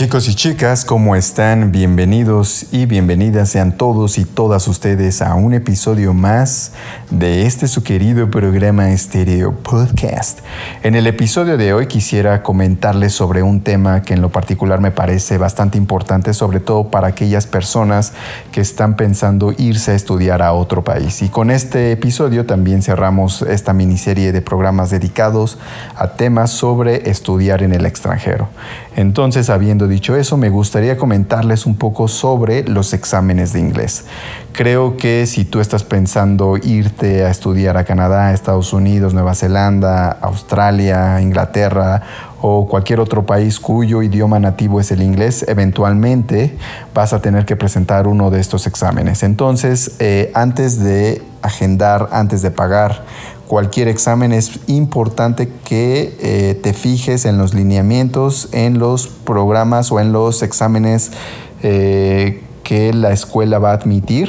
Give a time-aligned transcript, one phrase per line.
[0.00, 1.72] Chicos y chicas, ¿cómo están?
[1.72, 6.72] Bienvenidos y bienvenidas sean todos y todas ustedes a un episodio más
[7.10, 10.38] de este su querido programa Stereo Podcast.
[10.82, 14.90] En el episodio de hoy quisiera comentarles sobre un tema que en lo particular me
[14.90, 18.14] parece bastante importante, sobre todo para aquellas personas
[18.52, 21.20] que están pensando irse a estudiar a otro país.
[21.20, 25.58] Y con este episodio también cerramos esta miniserie de programas dedicados
[25.94, 28.48] a temas sobre estudiar en el extranjero.
[28.96, 34.04] Entonces, habiendo dicho eso, me gustaría comentarles un poco sobre los exámenes de inglés.
[34.52, 40.10] Creo que si tú estás pensando irte a estudiar a Canadá, Estados Unidos, Nueva Zelanda,
[40.10, 42.02] Australia, Inglaterra
[42.40, 46.56] o cualquier otro país cuyo idioma nativo es el inglés, eventualmente
[46.94, 49.22] vas a tener que presentar uno de estos exámenes.
[49.22, 53.04] Entonces, eh, antes de agendar, antes de pagar
[53.50, 59.98] cualquier examen es importante que eh, te fijes en los lineamientos, en los programas o
[59.98, 61.10] en los exámenes
[61.64, 64.28] eh, que la escuela va a admitir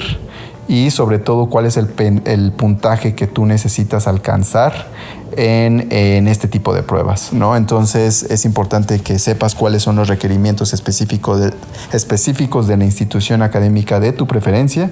[0.71, 1.89] y sobre todo cuál es el,
[2.23, 4.87] el puntaje que tú necesitas alcanzar
[5.35, 7.57] en, este tipo de pruebas, ¿no?
[7.57, 11.53] Entonces es importante que sepas cuáles son los requerimientos específicos de,
[11.91, 14.89] específicos de la institución académica de tu preferencia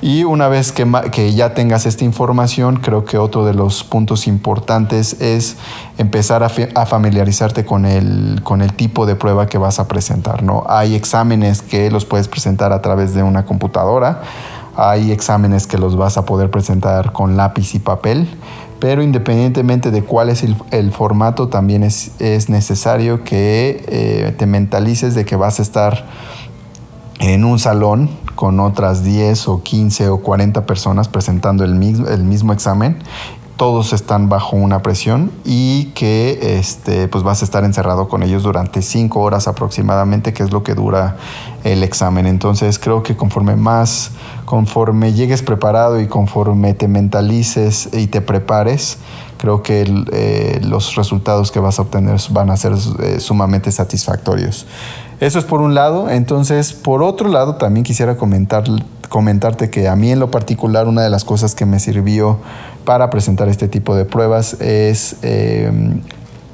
[0.00, 4.28] y una vez que, que, ya tengas esta información, creo que otro de los puntos
[4.28, 5.56] importantes es
[5.98, 10.44] empezar a, a, familiarizarte con el, con el tipo de prueba que vas a presentar,
[10.44, 10.64] ¿no?
[10.68, 14.22] Hay exámenes que los puedes presentar a través de una computadora,
[14.78, 18.28] hay exámenes que los vas a poder presentar con lápiz y papel,
[18.78, 25.24] pero independientemente de cuál es el, formato, también es, necesario que eh, te mentalices de
[25.24, 26.06] que vas a estar
[27.18, 32.22] en un salón con otras 10 o 15 o 40 personas presentando el mismo, el
[32.22, 32.98] mismo examen
[33.58, 38.44] todos están bajo una presión y que este, pues vas a estar encerrado con ellos
[38.44, 41.16] durante cinco horas aproximadamente, que es lo que dura
[41.64, 42.26] el examen.
[42.26, 44.12] Entonces creo que conforme más,
[44.44, 48.98] conforme llegues preparado y conforme te mentalices y te prepares,
[49.38, 52.72] creo que eh, los resultados que vas a obtener van a ser
[53.02, 54.66] eh, sumamente satisfactorios.
[55.20, 56.10] Eso es por un lado.
[56.10, 58.64] Entonces, por otro lado, también quisiera comentar,
[59.08, 62.38] comentarte que a mí en lo particular una de las cosas que me sirvió
[62.84, 65.70] para presentar este tipo de pruebas es eh,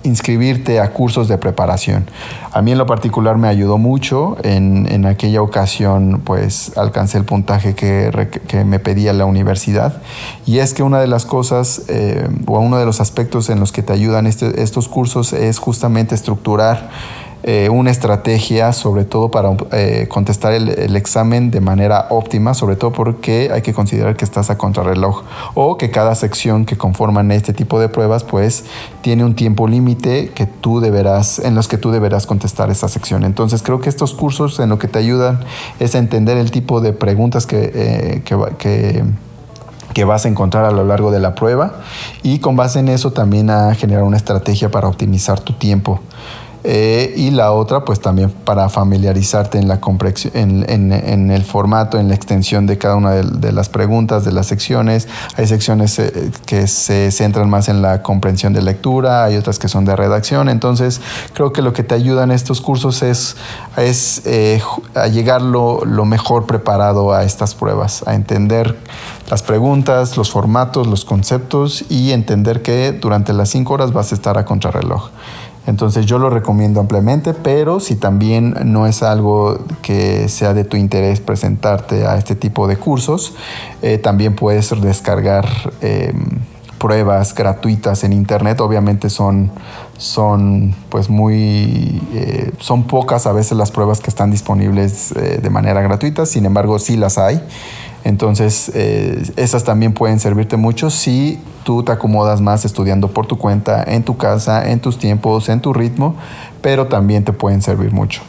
[0.05, 2.07] inscribirte a cursos de preparación.
[2.53, 4.37] A mí en lo particular me ayudó mucho.
[4.45, 10.01] En, aquella ocasión pues alcancé el puntaje que, me pedía la universidad.
[10.47, 13.73] Y es que una de las cosas eh, o uno de los aspectos en los
[13.73, 16.91] que te ayudan este, estos cursos es justamente estructurar
[17.47, 22.91] eh, una estrategia, sobre todo para eh, contestar el, examen de manera óptima, sobre todo
[22.93, 27.53] porque hay que considerar que estás a contrarreloj o que cada sección que conforman este
[27.53, 28.65] tipo de pruebas, pues
[29.03, 33.25] tiene un tiempo límite que tú deberás, en los que tú deberás contestar esa sección.
[33.25, 35.41] Entonces creo que estos cursos en lo que te ayudan
[35.81, 39.05] es a entender el tipo de preguntas que, eh, que,
[39.93, 41.75] que vas a encontrar a lo largo de la prueba
[42.23, 46.01] y con base en eso también a generar una estrategia para optimizar tu tiempo.
[46.67, 49.81] Eh, y la otra, pues también para familiarizarte en, la
[50.33, 54.47] en, en, el formato, en la extensión de cada una de, las preguntas, de las
[54.47, 55.07] secciones.
[55.37, 59.69] Hay secciones eh, que se centran más en la comprensión de lectura, hay otras que
[59.69, 60.49] son de redacción.
[60.49, 61.03] Entonces,
[61.35, 63.37] creo que lo que te ayudan estos cursos es,
[63.77, 64.63] es eh,
[64.95, 68.75] a llegar lo mejor preparado a estas pruebas, a entender
[69.31, 74.15] las preguntas, los formatos, los conceptos y entender que durante las cinco horas vas a
[74.15, 75.11] estar a contrarreloj.
[75.67, 80.77] Entonces yo lo recomiendo ampliamente, pero si también no es algo que sea de tu
[80.77, 83.35] interés presentarte a este tipo de cursos,
[83.81, 85.47] eh, también puedes descargar
[85.81, 86.41] em,
[86.79, 88.61] pruebas gratuitas en internet.
[88.61, 89.51] Obviamente son,
[89.97, 95.49] son pues muy, eh, son pocas a veces las pruebas que están disponibles eh, de
[95.51, 97.43] manera gratuita, sin embargo sí las hay.
[98.05, 103.39] Entonces, eh, esas también pueden servirte mucho si tú te acomodas más estudiando por tu
[103.39, 106.15] cuenta, en tu casa, en tus tiempos, en tu ritmo,
[106.61, 108.21] pero también te pueden servir mucho.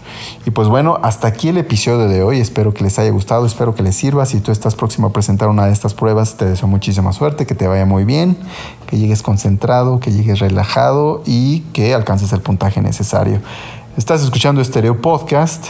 [0.46, 2.40] Y pues bueno, hasta aquí el episodio de hoy.
[2.40, 4.26] Espero que les haya gustado, espero que les sirva.
[4.26, 7.56] Si tú estás próximo a presentar una de estas pruebas, te deseo muchísima suerte, que
[7.56, 8.38] te vaya muy bien,
[8.88, 13.42] que llegues concentrado, que llegues relajado y que alcances el puntaje necesario.
[13.98, 15.66] Estás escuchando Stereo Podcast.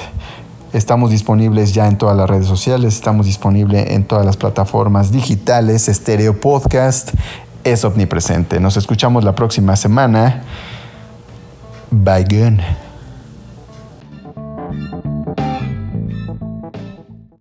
[0.74, 5.86] Estamos disponibles ya en todas las redes sociales, estamos disponibles en todas las plataformas digitales.
[5.86, 7.12] Stereo Podcast
[7.64, 8.60] es omnipresente.
[8.60, 10.44] Nos escuchamos la próxima semana.
[11.92, 12.26] Bye,